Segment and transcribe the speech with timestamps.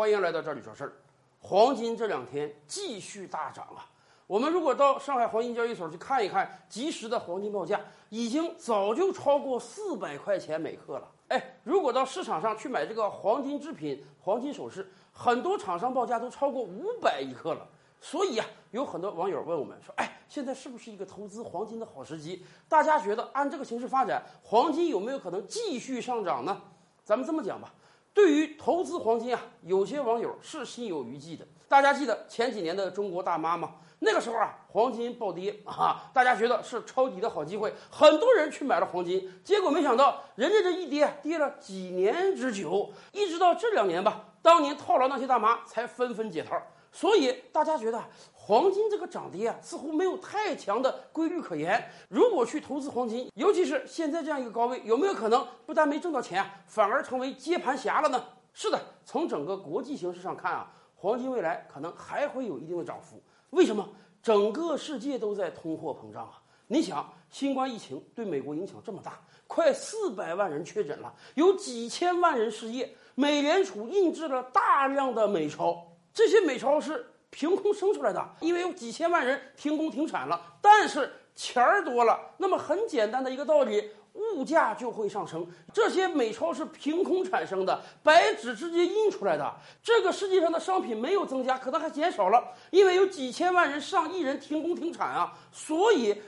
[0.00, 0.92] 欢迎来到这里说事儿。
[1.40, 3.84] 黄金这两天继续大涨啊！
[4.26, 7.78] 我们如果到上海黄金交易所去看一看即时的黄金报价，
[8.08, 11.06] 已经早就超过四百块钱每克了。
[11.28, 17.68] 哎，如果到市场上去买这个黄金制品、黄金首饰，很多厂商报价都超过五百一克了。
[18.00, 26.58] 所以啊，有很多网友问我们说：“哎，现在是不是一个投资黄金的好时机？”大家觉得按这个形势发展，黄金有没有可能继续上涨呢？
[27.04, 27.74] 咱们这么讲吧，
[28.12, 31.46] 对于投资黄金啊，有些网友是心有余悸的。
[31.68, 33.74] 大家记得前几年的中国大妈吗？
[34.00, 46.60] 那个时候啊，黄金暴跌啊，大家觉得是抄底的好机会，很多人去买了黄金，结果没想到人家这一跌跌了几年之久，一直到这两年吧，当年套牢那些大妈才纷纷解套。
[46.92, 51.82] 所以大家觉得黄金这个涨跌啊，似乎没有太强的规律可言。
[52.08, 58.24] 如果去投资黄金，尤其是现在这样一个高位，有没有可能不但没挣到钱，反而成为接盘侠了呢？
[58.52, 63.22] 是的，从整个国际形势上看啊，黄金未来可能还会有一定的涨幅。
[63.50, 63.88] 为什么？
[64.22, 66.42] 整个世界都在通货膨胀啊！
[66.66, 75.86] 你想，新冠疫情对美国影响这么大，快四百万人确诊了，有几千万人失业，美联储印制了大量的美钞。
[76.12, 80.40] 这些美钞是凭空生出来的，因为有几千万人停工停产了。
[80.60, 85.46] 但是钱儿多了，那么很简单的一个道理，物价就会上升。
[85.72, 89.54] 这些美钞是凭空产生的，白纸直接印出来的。
[89.82, 96.20] 这个世界上的商品没有增加，可能还减少了，因为有几千万人、上亿人停工停产啊，所以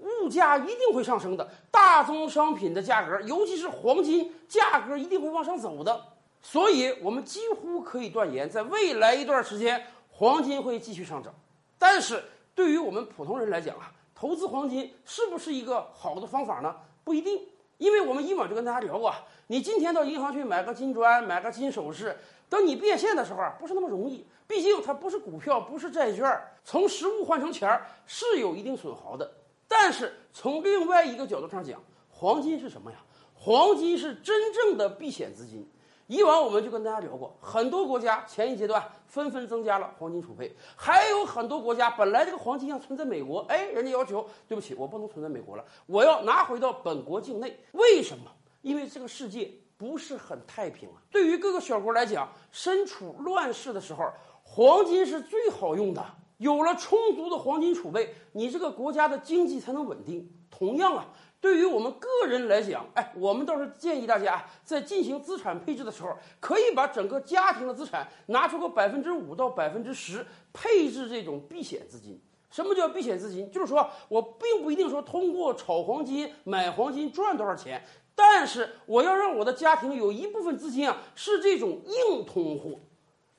[0.00, 1.46] 物价一定会上升的。
[1.70, 6.15] 大宗商品的价格，尤其是黄金价格，一定会往上走的。
[6.48, 11.34] 所以，我们几乎可以断言，在未来一段时间，黄金会继续上涨。
[11.76, 12.22] 但是，
[12.54, 16.76] 对于我们普通人来讲啊，投资黄金是不是一个好的方法呢？
[17.02, 17.40] 不一定，
[17.78, 19.12] 因为我们以往就跟大家聊过，
[19.48, 22.16] 你今天到银行去买个金砖、买个金首饰，
[22.48, 24.24] 等你变现的时候啊，不是那么容易。
[24.46, 29.28] 毕竟它不是股票，不是债券，从实物换成钱儿是有一定损耗的。
[29.66, 32.98] 但是从另外一个角度上讲，黄金是什么呀？
[33.34, 35.68] 黄金是真正的避险资金。
[36.06, 47.58] 以往我们就跟大家聊过，很多国家前一阶段纷纷增加了黄金储备，还有很多国家本来这个黄金要存在美国，哎，人家要求对不起，我不能存在美国了，我要拿回到本国境内。
[47.72, 48.30] 为什么？
[48.62, 50.94] 因为这个世界不是很太平啊。
[51.10, 54.04] 对于各个小国来讲，身处乱世的时候，
[54.42, 56.04] 黄金是最好用的。
[56.38, 60.30] 有了充足的黄金储备，你这个国家的经济才能稳定。
[60.50, 61.06] 同样啊。
[61.38, 72.20] 对于我们个人来讲，哎，我们倒是建议大家在进行资产配置的时候，可以把整个家庭的资产拿出个百分之五到百分之十配置这种避险资金。
[72.50, 73.48] 什么叫避险资金？
[73.52, 82.80] 就是说我并不一定说通过炒黄金、买黄金赚多少钱，但是我要让我的家庭有一部分资金啊是这种硬通货。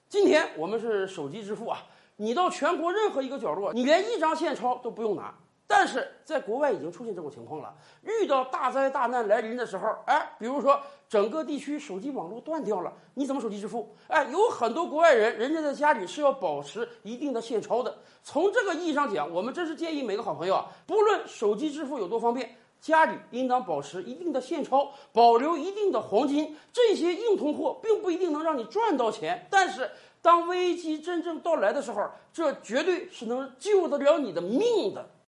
[0.07, 1.83] 今天我们是手机支付啊，
[2.17, 5.33] 你到全国任何一个角落，你连一张现钞都不用拿。
[5.69, 10.79] 但是在国外已经出现这种情况了，遇到大灾大难来临的时候，哎，比如说
[11.09, 13.93] 整个地区手机网络断掉了，你怎么手机支付？
[14.07, 17.97] 哎，有很多国外人，人家在家里是要保持一定的现钞的。
[18.23, 26.55] 从这个意义上讲，我们真是建议每个好朋友啊，不论手机支付有多方便，家里应当保持一定的现钞，保留一定的黄金。
[26.71, 29.91] 这些硬通货并不一定能让你赚到钱，但是
[30.21, 35.09] 当危机真正到来的时候，这绝对是能救得了你的命的。